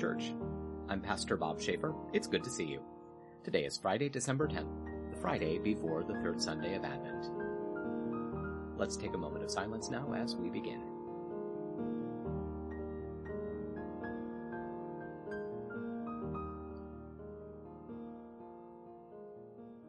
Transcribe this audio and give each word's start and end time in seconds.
Church. 0.00 0.32
I'm 0.88 1.02
Pastor 1.02 1.36
Bob 1.36 1.60
Schaefer. 1.60 1.94
It's 2.14 2.26
good 2.26 2.42
to 2.44 2.48
see 2.48 2.64
you. 2.64 2.80
Today 3.44 3.66
is 3.66 3.76
Friday, 3.76 4.08
December 4.08 4.48
10th, 4.48 5.10
the 5.10 5.20
Friday 5.20 5.58
before 5.58 6.04
the 6.04 6.14
third 6.22 6.40
Sunday 6.40 6.74
of 6.74 6.86
Advent. 6.86 7.28
Let's 8.78 8.96
take 8.96 9.12
a 9.12 9.18
moment 9.18 9.44
of 9.44 9.50
silence 9.50 9.90
now 9.90 10.14
as 10.14 10.36
we 10.36 10.48
begin. 10.48 10.80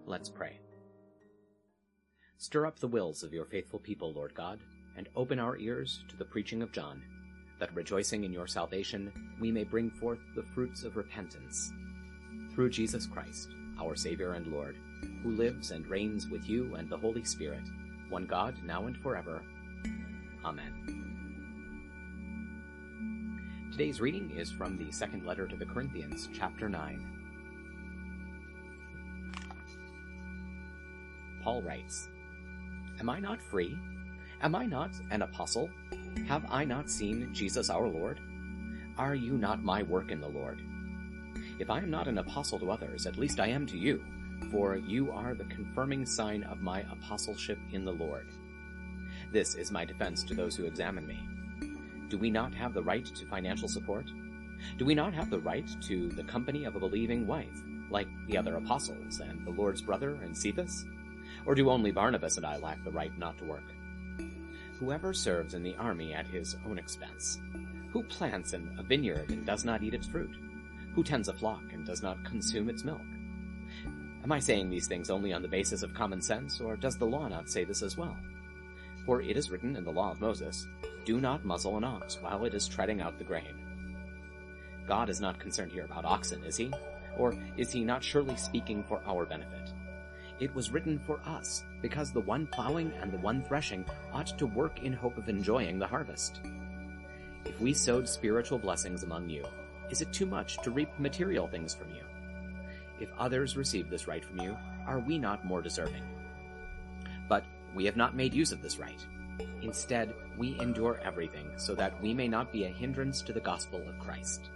Let's 0.05 0.27
pray. 0.27 0.59
Stir 2.37 2.65
up 2.65 2.79
the 2.79 2.87
wills 2.87 3.23
of 3.23 3.31
your 3.31 3.45
faithful 3.45 3.79
people, 3.79 4.11
Lord 4.11 4.35
God, 4.35 4.59
and 4.97 5.07
open 5.15 5.39
our 5.39 5.57
ears 5.57 6.03
to 6.09 6.17
the 6.17 6.25
preaching 6.25 6.61
of 6.61 6.73
John 6.73 7.01
that 7.61 7.73
rejoicing 7.75 8.23
in 8.23 8.33
your 8.33 8.47
salvation, 8.47 9.11
we 9.39 9.51
may 9.51 9.63
bring 9.63 9.91
forth 9.91 10.17
the 10.35 10.41
fruits 10.41 10.83
of 10.83 10.97
repentance. 10.97 11.71
Through 12.55 12.71
Jesus 12.71 13.05
Christ, 13.05 13.49
our 13.79 13.95
Savior 13.95 14.33
and 14.33 14.47
Lord, 14.47 14.77
who 15.21 15.35
lives 15.35 15.69
and 15.69 15.85
reigns 15.85 16.27
with 16.27 16.49
you 16.49 16.73
and 16.73 16.89
the 16.89 16.97
Holy 16.97 17.23
Spirit, 17.23 17.61
one 18.09 18.25
God, 18.25 18.55
now 18.65 18.87
and 18.87 18.97
forever. 18.97 19.43
Amen. 20.43 20.73
Today's 23.71 24.01
reading 24.01 24.31
is 24.35 24.51
from 24.51 24.75
the 24.75 24.91
second 24.91 25.27
letter 25.27 25.47
to 25.47 25.55
the 25.55 25.67
Corinthians, 25.67 26.29
chapter 26.33 26.67
9. 26.67 27.05
Paul 31.43 31.61
writes, 31.61 32.09
Am 32.99 33.07
I 33.07 33.19
not 33.19 33.39
free? 33.39 33.77
Am 34.41 34.55
I 34.55 34.65
not 34.65 34.89
an 35.11 35.21
apostle? 35.21 35.69
Have 36.27 36.45
I 36.49 36.63
not 36.65 36.89
seen 36.89 37.33
Jesus 37.33 37.69
our 37.69 37.87
Lord? 37.87 38.19
Are 38.97 39.15
you 39.15 39.33
not 39.33 39.63
my 39.63 39.83
work 39.83 40.11
in 40.11 40.21
the 40.21 40.27
Lord? 40.27 40.61
If 41.59 41.69
I 41.69 41.79
am 41.79 41.91
not 41.91 42.07
an 42.07 42.17
apostle 42.17 42.59
to 42.59 42.71
others, 42.71 43.05
at 43.05 43.17
least 43.17 43.39
I 43.39 43.47
am 43.47 43.65
to 43.67 43.77
you, 43.77 44.03
for 44.51 44.77
you 44.77 45.11
are 45.11 45.33
the 45.33 45.45
confirming 45.45 46.05
sign 46.05 46.43
of 46.43 46.61
my 46.61 46.81
apostleship 46.91 47.59
in 47.71 47.85
the 47.85 47.93
Lord. 47.93 48.27
This 49.31 49.55
is 49.55 49.71
my 49.71 49.85
defense 49.85 50.23
to 50.23 50.33
those 50.33 50.55
who 50.55 50.65
examine 50.65 51.07
me. 51.07 51.19
Do 52.09 52.17
we 52.17 52.29
not 52.29 52.53
have 52.53 52.73
the 52.73 52.83
right 52.83 53.05
to 53.05 53.25
financial 53.27 53.67
support? 53.67 54.05
Do 54.77 54.85
we 54.85 54.95
not 54.95 55.13
have 55.13 55.29
the 55.29 55.39
right 55.39 55.67
to 55.83 56.09
the 56.09 56.23
company 56.23 56.65
of 56.65 56.75
a 56.75 56.79
believing 56.79 57.25
wife, 57.25 57.63
like 57.89 58.07
the 58.27 58.37
other 58.37 58.55
apostles 58.55 59.19
and 59.19 59.45
the 59.45 59.51
Lord's 59.51 59.81
brother 59.81 60.17
and 60.23 60.37
Cephas? 60.37 60.85
Or 61.45 61.55
do 61.55 61.69
only 61.69 61.91
Barnabas 61.91 62.37
and 62.37 62.45
I 62.45 62.57
lack 62.57 62.83
the 62.83 62.91
right 62.91 63.17
not 63.17 63.37
to 63.37 63.45
work? 63.45 63.63
Whoever 64.81 65.13
serves 65.13 65.53
in 65.53 65.61
the 65.61 65.75
army 65.75 66.11
at 66.11 66.25
his 66.25 66.57
own 66.65 66.79
expense? 66.79 67.39
Who 67.93 68.01
plants 68.03 68.53
in 68.53 68.75
a 68.79 68.83
vineyard 68.83 69.29
and 69.29 69.45
does 69.45 69.63
not 69.63 69.83
eat 69.83 69.93
its 69.93 70.07
fruit? 70.07 70.31
Who 70.95 71.03
tends 71.03 71.29
a 71.29 71.33
flock 71.33 71.61
and 71.71 71.85
does 71.85 72.01
not 72.01 72.25
consume 72.25 72.67
its 72.67 72.83
milk? 72.83 73.01
Am 74.23 74.31
I 74.31 74.39
saying 74.39 74.69
these 74.69 74.87
things 74.87 75.11
only 75.11 75.33
on 75.33 75.43
the 75.43 75.47
basis 75.47 75.83
of 75.83 75.93
common 75.93 76.19
sense, 76.19 76.59
or 76.59 76.75
does 76.75 76.97
the 76.97 77.05
law 77.05 77.27
not 77.27 77.47
say 77.47 77.63
this 77.63 77.83
as 77.83 77.95
well? 77.95 78.17
For 79.05 79.21
it 79.21 79.37
is 79.37 79.51
written 79.51 79.75
in 79.75 79.83
the 79.83 79.91
law 79.91 80.11
of 80.11 80.19
Moses, 80.19 80.67
Do 81.05 81.21
not 81.21 81.45
muzzle 81.45 81.77
an 81.77 81.83
ox 81.83 82.17
while 82.19 82.43
it 82.45 82.55
is 82.55 82.67
treading 82.67 83.01
out 83.01 83.19
the 83.19 83.23
grain. 83.23 83.55
God 84.87 85.09
is 85.09 85.21
not 85.21 85.39
concerned 85.39 85.71
here 85.71 85.85
about 85.85 86.05
oxen, 86.05 86.43
is 86.43 86.57
he? 86.57 86.71
Or 87.17 87.35
is 87.55 87.71
he 87.71 87.83
not 87.83 88.03
surely 88.03 88.35
speaking 88.35 88.83
for 88.87 88.99
our 89.05 89.25
benefit? 89.25 89.73
It 90.41 90.53
was 90.55 90.71
written 90.71 90.97
for 90.97 91.19
us, 91.23 91.63
because 91.83 92.11
the 92.11 92.21
one 92.21 92.47
plowing 92.47 92.91
and 92.99 93.11
the 93.11 93.19
one 93.19 93.43
threshing 93.43 93.85
ought 94.11 94.35
to 94.39 94.47
work 94.47 94.81
in 94.81 94.91
hope 94.91 95.15
of 95.19 95.29
enjoying 95.29 95.77
the 95.77 95.85
harvest. 95.85 96.41
If 97.45 97.61
we 97.61 97.73
sowed 97.73 98.09
spiritual 98.09 98.57
blessings 98.57 99.03
among 99.03 99.29
you, 99.29 99.45
is 99.91 100.01
it 100.01 100.11
too 100.11 100.25
much 100.25 100.57
to 100.63 100.71
reap 100.71 100.89
material 100.97 101.47
things 101.47 101.75
from 101.75 101.89
you? 101.89 102.01
If 102.99 103.09
others 103.19 103.55
receive 103.55 103.87
this 103.87 104.07
right 104.07 104.25
from 104.25 104.39
you, 104.39 104.57
are 104.87 104.97
we 104.97 105.19
not 105.19 105.45
more 105.45 105.61
deserving? 105.61 106.03
But 107.29 107.45
we 107.75 107.85
have 107.85 107.95
not 107.95 108.15
made 108.15 108.33
use 108.33 108.51
of 108.51 108.63
this 108.63 108.79
right. 108.79 109.05
Instead, 109.61 110.11
we 110.39 110.59
endure 110.59 110.99
everything 111.03 111.51
so 111.57 111.75
that 111.75 112.01
we 112.01 112.15
may 112.15 112.27
not 112.27 112.51
be 112.51 112.63
a 112.63 112.69
hindrance 112.69 113.21
to 113.21 113.33
the 113.33 113.39
gospel 113.39 113.87
of 113.87 113.99
Christ. 113.99 114.49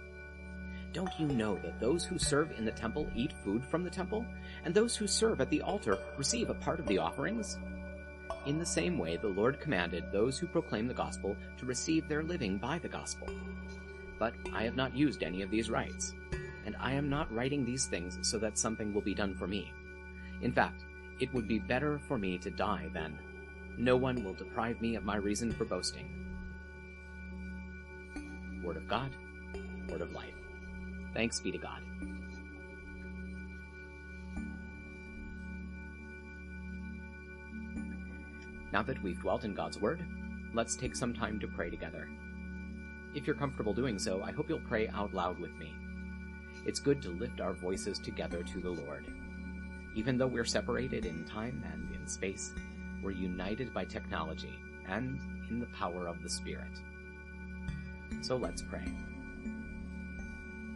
Don't 0.96 1.20
you 1.20 1.26
know 1.26 1.56
that 1.56 1.78
those 1.78 2.06
who 2.06 2.18
serve 2.18 2.52
in 2.56 2.64
the 2.64 2.70
temple 2.70 3.06
eat 3.14 3.34
food 3.44 3.62
from 3.62 3.84
the 3.84 3.90
temple, 3.90 4.24
and 4.64 4.72
those 4.72 4.96
who 4.96 5.06
serve 5.06 5.42
at 5.42 5.50
the 5.50 5.60
altar 5.60 5.98
receive 6.16 6.48
a 6.48 6.54
part 6.54 6.80
of 6.80 6.86
the 6.86 6.96
offerings? 6.96 7.58
In 8.46 8.58
the 8.58 8.64
same 8.64 8.96
way, 8.96 9.18
the 9.18 9.28
Lord 9.28 9.60
commanded 9.60 10.10
those 10.10 10.38
who 10.38 10.46
proclaim 10.46 10.88
the 10.88 10.94
gospel 10.94 11.36
to 11.58 11.66
receive 11.66 12.08
their 12.08 12.22
living 12.22 12.56
by 12.56 12.78
the 12.78 12.88
gospel. 12.88 13.28
But 14.18 14.32
I 14.54 14.62
have 14.62 14.74
not 14.74 14.96
used 14.96 15.22
any 15.22 15.42
of 15.42 15.50
these 15.50 15.68
rights, 15.68 16.14
and 16.64 16.74
I 16.80 16.94
am 16.94 17.10
not 17.10 17.30
writing 17.30 17.62
these 17.62 17.84
things 17.84 18.18
so 18.22 18.38
that 18.38 18.56
something 18.56 18.94
will 18.94 19.02
be 19.02 19.14
done 19.14 19.34
for 19.34 19.46
me. 19.46 19.70
In 20.40 20.50
fact, 20.50 20.86
it 21.20 21.30
would 21.34 21.46
be 21.46 21.58
better 21.58 22.00
for 22.08 22.16
me 22.16 22.38
to 22.38 22.48
die 22.48 22.88
than. 22.94 23.18
No 23.76 23.98
one 23.98 24.24
will 24.24 24.32
deprive 24.32 24.80
me 24.80 24.96
of 24.96 25.04
my 25.04 25.16
reason 25.16 25.52
for 25.52 25.66
boasting. 25.66 26.08
Word 28.64 28.78
of 28.78 28.88
God, 28.88 29.10
word 29.90 30.00
of 30.00 30.12
life. 30.12 30.45
Thanks 31.16 31.40
be 31.40 31.50
to 31.50 31.56
God. 31.56 31.80
Now 38.70 38.82
that 38.82 39.02
we've 39.02 39.18
dwelt 39.18 39.44
in 39.44 39.54
God's 39.54 39.80
Word, 39.80 40.04
let's 40.52 40.76
take 40.76 40.94
some 40.94 41.14
time 41.14 41.40
to 41.40 41.48
pray 41.48 41.70
together. 41.70 42.06
If 43.14 43.26
you're 43.26 43.34
comfortable 43.34 43.72
doing 43.72 43.98
so, 43.98 44.22
I 44.22 44.32
hope 44.32 44.50
you'll 44.50 44.60
pray 44.60 44.88
out 44.88 45.14
loud 45.14 45.38
with 45.38 45.56
me. 45.56 45.72
It's 46.66 46.80
good 46.80 47.00
to 47.00 47.08
lift 47.08 47.40
our 47.40 47.54
voices 47.54 47.98
together 47.98 48.42
to 48.42 48.60
the 48.60 48.72
Lord. 48.72 49.06
Even 49.94 50.18
though 50.18 50.26
we're 50.26 50.44
separated 50.44 51.06
in 51.06 51.24
time 51.24 51.64
and 51.72 51.98
in 51.98 52.06
space, 52.06 52.52
we're 53.02 53.12
united 53.12 53.72
by 53.72 53.86
technology 53.86 54.52
and 54.86 55.18
in 55.48 55.60
the 55.60 55.66
power 55.78 56.08
of 56.08 56.22
the 56.22 56.28
Spirit. 56.28 56.78
So 58.20 58.36
let's 58.36 58.60
pray. 58.60 58.84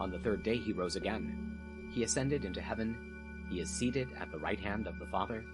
on 0.00 0.10
the 0.10 0.18
third 0.18 0.42
day 0.42 0.56
he 0.56 0.72
rose 0.72 0.96
again. 0.96 1.58
He 1.90 2.02
ascended 2.02 2.44
into 2.44 2.60
heaven. 2.60 2.96
He 3.50 3.60
is 3.60 3.68
seated 3.68 4.08
at 4.18 4.32
the 4.32 4.38
right 4.38 4.58
hand 4.58 4.86
of 4.86 4.98
the 4.98 5.06
Father, 5.06 5.44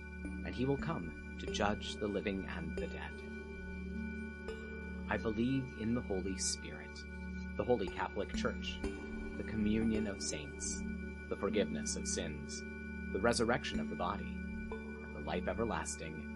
and 0.44 0.54
he 0.54 0.64
will 0.64 0.76
come 0.76 1.12
to 1.40 1.46
judge 1.46 1.96
the 1.96 2.06
living 2.06 2.48
and 2.56 2.74
the 2.76 2.86
dead. 2.86 3.10
I 5.10 5.16
believe 5.16 5.64
in 5.80 5.94
the 5.94 6.00
Holy 6.00 6.38
Spirit, 6.38 7.02
the 7.56 7.64
Holy 7.64 7.88
Catholic 7.88 8.34
Church, 8.34 8.78
the 9.36 9.44
communion 9.44 10.06
of 10.06 10.22
saints, 10.22 10.82
the 11.28 11.36
forgiveness 11.36 11.96
of 11.96 12.06
sins, 12.06 12.62
the 13.12 13.20
resurrection 13.20 13.80
of 13.80 13.90
the 13.90 13.96
body, 13.96 14.36
and 14.70 15.16
the 15.16 15.26
life 15.26 15.48
everlasting. 15.48 16.35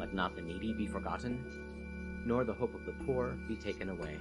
Let 0.00 0.14
not 0.14 0.34
the 0.34 0.40
needy 0.40 0.72
be 0.72 0.86
forgotten, 0.86 1.44
nor 2.24 2.42
the 2.42 2.54
hope 2.54 2.74
of 2.74 2.86
the 2.86 3.04
poor 3.04 3.36
be 3.46 3.54
taken 3.54 3.90
away. 3.90 4.16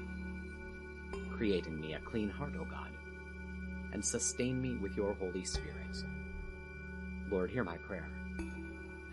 Create 1.31 1.67
in 1.67 1.79
me 1.79 1.93
a 1.93 1.99
clean 1.99 2.29
heart, 2.29 2.51
O 2.59 2.65
God, 2.65 2.91
and 3.93 4.03
sustain 4.03 4.61
me 4.61 4.75
with 4.75 4.97
your 4.97 5.13
Holy 5.13 5.45
Spirit. 5.45 6.03
Lord, 7.31 7.49
hear 7.49 7.63
my 7.63 7.77
prayer, 7.77 8.09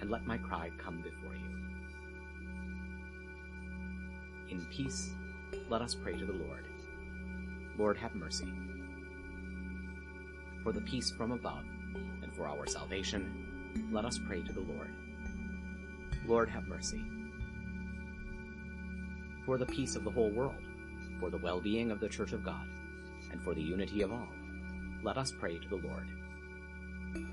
and 0.00 0.10
let 0.10 0.26
my 0.26 0.38
cry 0.38 0.72
come 0.76 0.96
before 0.96 1.36
you. 1.36 1.46
In 4.50 4.66
peace, 4.66 5.12
let 5.68 5.82
us 5.82 5.94
pray 5.94 6.14
to 6.18 6.26
the 6.26 6.32
Lord. 6.32 6.64
Lord, 7.78 7.96
have 7.96 8.16
mercy. 8.16 8.52
For 10.64 10.72
the 10.72 10.80
peace 10.80 11.12
from 11.12 11.30
above, 11.30 11.64
and 12.24 12.34
for 12.34 12.48
our 12.48 12.66
salvation, 12.66 13.86
let 13.92 14.04
us 14.04 14.18
pray 14.18 14.42
to 14.42 14.52
the 14.52 14.62
Lord. 14.62 14.90
Lord, 16.26 16.49
have 16.49 16.67
mercy. 16.67 17.05
For 19.44 19.58
the 19.58 19.67
peace 19.67 19.94
of 19.94 20.02
the 20.02 20.11
whole 20.11 20.31
world, 20.31 20.61
for 21.20 21.31
the 21.31 21.38
well-being 21.38 21.93
of 21.93 22.00
the 22.00 22.08
Church 22.08 22.32
of 22.32 22.44
God, 22.44 22.67
and 23.31 23.40
for 23.43 23.55
the 23.55 23.62
unity 23.62 24.02
of 24.02 24.11
all, 24.11 24.28
let 25.05 25.17
us 25.19 25.31
pray 25.31 25.56
to 25.56 25.69
the 25.69 25.76
Lord. 25.76 26.08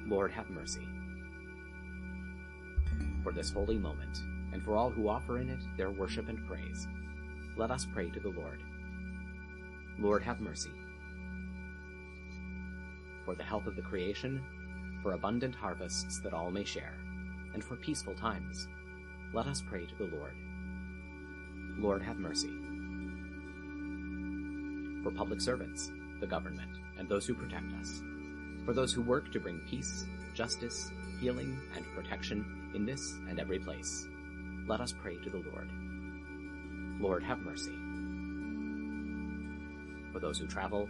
Lord, 0.06 0.32
have 0.32 0.50
mercy. 0.52 0.88
For 3.24 3.32
this 3.32 3.52
holy 3.52 3.80
moment, 3.80 4.20
and 4.52 4.64
for 4.64 4.76
all 4.76 4.92
who 4.92 5.10
offer 5.10 5.40
in 5.40 5.50
it 5.50 5.60
their 5.76 5.90
worship 5.90 6.30
and 6.30 6.46
praise, 6.46 6.88
let 7.58 7.72
us 7.72 7.88
pray 7.92 8.12
to 8.12 8.20
the 8.20 8.30
Lord. 8.30 8.62
Lord, 9.98 10.22
have 10.22 10.40
mercy. 10.40 10.72
For 13.26 13.34
the 13.34 13.44
health 13.44 13.66
of 13.66 13.76
the 13.76 13.82
creation, 13.82 14.44
for 15.02 15.14
abundant 15.14 15.56
harvests 15.56 16.20
that 16.20 16.34
all 16.34 16.52
may 16.52 16.64
share, 16.64 16.94
and 17.56 17.64
for 17.64 17.76
peaceful 17.76 18.14
times, 18.14 18.68
let 19.34 19.48
us 19.48 19.64
pray 19.68 19.84
to 19.84 19.96
the 19.96 20.16
Lord. 20.16 20.36
Lord, 21.80 22.04
have 22.04 22.18
mercy. 22.20 22.52
For 25.04 25.10
public 25.10 25.42
servants, 25.42 25.92
the 26.22 26.28
government, 26.28 26.70
and 27.00 27.10
those 27.10 27.26
who 27.26 27.34
protect 27.34 27.74
us, 27.82 28.04
for 28.64 28.74
those 28.74 28.94
who 28.94 29.02
work 29.02 29.32
to 29.32 29.40
bring 29.40 29.58
peace, 29.68 30.06
justice, 30.36 30.92
healing, 31.20 31.60
and 31.76 31.84
protection 31.96 32.46
in 32.76 32.86
this 32.86 33.16
and 33.28 33.40
every 33.40 33.58
place, 33.58 34.08
let 34.68 34.80
us 34.80 34.94
pray 34.94 35.18
to 35.18 35.30
the 35.32 35.44
Lord. 35.50 35.70
Lord, 37.00 37.24
have 37.24 37.40
mercy. 37.40 37.74
For 40.14 40.20
those 40.20 40.38
who 40.38 40.46
travel, 40.46 40.88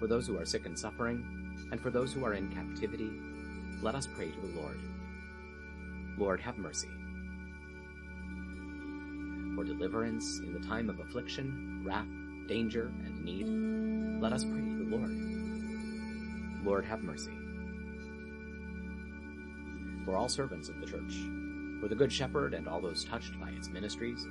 for 0.00 0.08
those 0.08 0.26
who 0.26 0.36
are 0.36 0.44
sick 0.44 0.66
and 0.66 0.76
suffering, 0.76 1.24
and 1.70 1.80
for 1.80 1.90
those 1.90 2.12
who 2.12 2.24
are 2.24 2.34
in 2.34 2.48
captivity, 2.48 3.12
let 3.82 3.94
us 3.94 4.08
pray 4.16 4.32
to 4.32 4.40
the 4.40 4.60
Lord. 4.60 4.80
Lord, 6.18 6.40
have 6.40 6.58
mercy. 6.58 6.88
For 9.54 9.62
deliverance 9.64 10.40
in 10.40 10.52
the 10.52 10.66
time 10.66 10.90
of 10.90 10.98
affliction, 10.98 11.82
wrath, 11.84 12.08
danger, 12.48 12.90
and 13.04 13.24
need, 13.24 13.46
let 14.20 14.32
us 14.32 14.42
pray 14.42 14.60
to 14.60 14.84
the 14.84 14.96
Lord. 14.96 16.64
Lord, 16.64 16.84
have 16.84 17.04
mercy. 17.04 17.30
For 20.04 20.16
all 20.16 20.28
servants 20.28 20.68
of 20.68 20.80
the 20.80 20.86
Church, 20.86 21.14
for 21.80 21.88
the 21.88 21.94
Good 21.94 22.12
Shepherd 22.12 22.54
and 22.54 22.66
all 22.66 22.80
those 22.80 23.04
touched 23.04 23.38
by 23.38 23.50
its 23.50 23.68
ministries, 23.68 24.24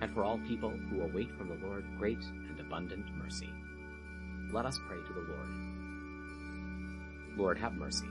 and 0.00 0.12
for 0.12 0.22
all 0.22 0.38
people 0.46 0.70
who 0.70 1.02
await 1.02 1.32
from 1.36 1.48
the 1.48 1.66
Lord 1.66 1.84
great 1.98 2.22
and 2.22 2.60
abundant 2.60 3.06
mercy. 3.16 3.50
Let 4.52 4.66
us 4.66 4.78
pray 4.86 4.98
to 4.98 5.12
the 5.12 5.20
Lord. 5.20 5.48
Lord, 7.36 7.58
have 7.58 7.74
mercy. 7.74 8.08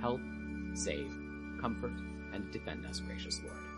Help, 0.00 0.20
save, 0.74 1.12
comfort, 1.60 1.92
and 2.32 2.50
defend 2.50 2.86
us, 2.86 3.00
gracious 3.00 3.40
Lord. 3.44 3.69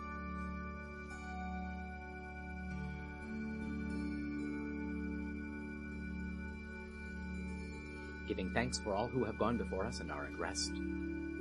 Giving 8.33 8.55
thanks 8.55 8.79
for 8.79 8.95
all 8.95 9.09
who 9.09 9.25
have 9.25 9.39
gone 9.39 9.59
before 9.59 9.85
us 9.85 10.01
and 10.01 10.11
are 10.11 10.25
at 10.25 10.39
rest, 10.39 10.73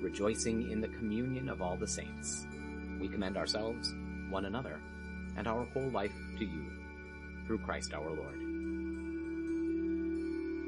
rejoicing 0.01 0.69
in 0.71 0.81
the 0.81 0.89
communion 0.89 1.47
of 1.47 1.61
all 1.61 1.77
the 1.77 1.87
saints, 1.87 2.45
we 2.99 3.07
commend 3.07 3.37
ourselves, 3.37 3.93
one 4.29 4.43
another, 4.43 4.77
and 5.37 5.47
our 5.47 5.63
whole 5.67 5.89
life 5.91 6.11
to 6.37 6.43
you, 6.43 6.69
through 7.47 7.59
Christ 7.59 7.93
our 7.93 8.11
Lord. 8.11 8.35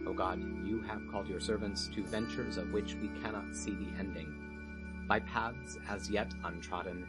O 0.07 0.13
God, 0.13 0.39
you 0.65 0.81
have 0.83 1.05
called 1.11 1.27
your 1.27 1.41
servants 1.41 1.89
to 1.89 2.05
ventures 2.05 2.55
of 2.55 2.71
which 2.71 2.95
we 3.01 3.09
cannot 3.21 3.53
see 3.53 3.71
the 3.71 3.99
ending, 3.99 5.03
by 5.09 5.19
paths 5.19 5.77
as 5.89 6.09
yet 6.09 6.31
untrodden, 6.45 7.05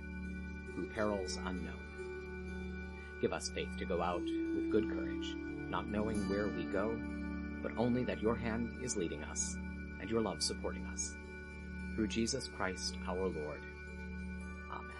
through 0.75 0.89
perils 0.89 1.39
unknown. 1.47 3.21
Give 3.21 3.33
us 3.33 3.49
faith 3.49 3.77
to 3.79 3.85
go 3.85 4.03
out 4.03 4.25
with 4.25 4.73
good 4.73 4.89
courage, 4.89 5.37
not 5.69 5.89
knowing 5.89 6.29
where 6.29 6.49
we 6.49 6.65
go, 6.65 6.99
but 7.65 7.73
only 7.79 8.05
that 8.05 8.21
your 8.21 8.37
hand 8.37 8.69
is 8.83 8.95
leading 8.95 9.25
us, 9.25 9.57
and 10.01 10.11
your 10.11 10.21
love 10.21 10.43
supporting 10.43 10.85
us. 10.93 11.15
Through 11.97 12.09
Jesus 12.09 12.51
Christ 12.55 12.99
our 13.09 13.27
Lord. 13.27 13.63
Amen. 14.71 14.93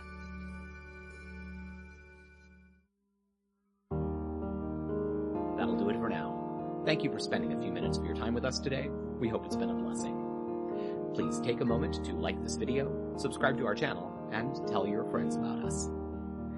That'll 5.59 5.77
do 5.77 5.91
it 5.91 5.97
for 5.97 6.09
now. 6.09 6.83
Thank 6.87 7.05
you 7.05 7.13
for 7.13 7.19
spending 7.19 7.53
a 7.53 7.61
few 7.61 7.71
minutes 7.71 7.99
of 7.99 8.07
your 8.07 8.17
time 8.17 8.33
with 8.33 8.47
us 8.47 8.59
today. 8.59 8.89
We 9.21 9.29
hope 9.29 9.45
it's 9.45 9.57
been 9.57 9.69
a 9.69 9.75
blessing. 9.75 11.13
Please 11.15 11.41
take 11.41 11.61
a 11.61 11.65
moment 11.67 12.03
to 12.07 12.15
like 12.15 12.43
this 12.43 12.57
video, 12.57 13.15
subscribe 13.19 13.59
to 13.59 13.67
our 13.67 13.75
channel, 13.75 14.11
and 14.33 14.57
tell 14.67 14.87
your 14.87 15.05
friends 15.11 15.37
about 15.37 15.65
us. 15.65 15.91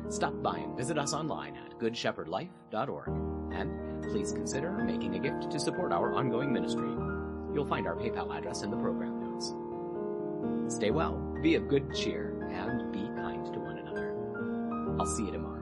Stop 0.09 0.41
by 0.41 0.59
and 0.59 0.77
visit 0.77 0.99
us 0.99 1.13
online 1.13 1.57
at 1.57 1.79
goodshepherdlife.org, 1.81 3.09
and 3.53 3.86
please 4.09 4.33
consider 4.33 4.71
making 4.73 5.15
a 5.15 5.19
gift 5.19 5.51
to 5.51 5.61
support 5.61 5.93
our 5.93 6.15
ongoing 6.15 6.53
ministry. 6.53 6.89
You'll 7.55 7.67
find 7.67 7.87
our 7.87 7.97
PayPal 7.97 8.37
address 8.37 8.63
in 8.63 8.71
the 8.71 8.77
program 8.77 9.21
notes. 9.21 9.55
Stay 10.75 10.91
well, 10.91 11.13
be 11.43 11.55
of 11.55 11.69
good 11.69 11.95
cheer, 11.95 12.35
and 12.51 12.93
be 12.93 13.07
kind 13.21 13.45
to 13.53 13.61
one 13.61 13.79
another. 13.79 14.15
I'll 14.99 15.07
see 15.07 15.25
you 15.25 15.33
tomorrow. 15.33 15.56